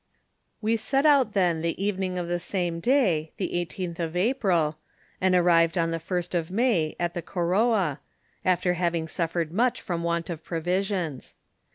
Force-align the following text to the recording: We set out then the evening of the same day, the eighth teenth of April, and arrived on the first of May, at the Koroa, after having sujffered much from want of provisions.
We 0.61 0.77
set 0.77 1.05
out 1.05 1.33
then 1.33 1.61
the 1.61 1.79
evening 1.79 2.17
of 2.17 2.27
the 2.27 2.39
same 2.39 2.79
day, 2.79 3.33
the 3.37 3.53
eighth 3.53 3.75
teenth 3.75 3.99
of 3.99 4.15
April, 4.15 4.79
and 5.21 5.35
arrived 5.35 5.77
on 5.77 5.91
the 5.91 5.99
first 5.99 6.33
of 6.33 6.49
May, 6.49 6.95
at 6.99 7.13
the 7.13 7.21
Koroa, 7.21 7.99
after 8.43 8.73
having 8.73 9.05
sujffered 9.07 9.51
much 9.51 9.79
from 9.79 10.01
want 10.01 10.31
of 10.31 10.43
provisions. 10.43 11.35